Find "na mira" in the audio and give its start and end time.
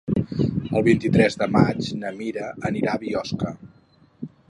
2.01-2.51